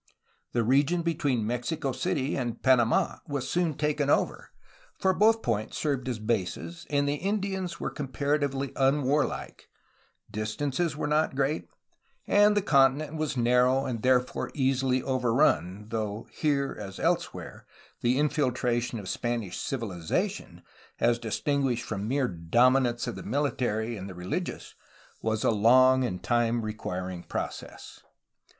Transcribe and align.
The 0.53 0.63
region 0.63 1.03
between 1.03 1.45
Mexico 1.45 1.91
City 1.91 2.35
and 2.35 2.59
Panamd 2.63 3.19
was 3.27 3.47
soon 3.47 3.75
taken 3.75 4.09
over, 4.09 4.49
for 4.97 5.13
both 5.13 5.43
points 5.43 5.77
served 5.77 6.09
as 6.09 6.17
bases, 6.17 6.87
the 6.89 7.13
Indians 7.13 7.79
were 7.79 7.91
comparatively 7.91 8.69
unwarUke, 8.69 9.67
distances 10.31 10.97
were 10.97 11.05
not 11.05 11.35
great, 11.35 11.67
and 12.25 12.57
the 12.57 12.63
continent 12.63 13.15
was 13.15 13.37
narrow 13.37 13.85
and 13.85 14.01
therefore 14.01 14.49
easily 14.55 15.03
overrun, 15.03 15.85
though 15.89 16.27
here 16.31 16.75
as 16.79 16.97
else 16.97 17.25
where 17.31 17.67
the 18.01 18.17
infiltration 18.17 18.97
of 18.97 19.07
Spanish 19.07 19.59
civilization, 19.59 20.63
as 20.99 21.19
distinguished 21.19 21.83
from 21.85 22.07
mere 22.07 22.27
dominance 22.27 23.05
of 23.05 23.15
the 23.15 23.21
military 23.21 23.95
and 23.97 24.09
the 24.09 24.15
religious, 24.15 24.73
was 25.21 25.43
a 25.43 25.51
long 25.51 26.03
and 26.03 26.23
time 26.23 26.63
requiring 26.63 27.21
process. 27.21 27.99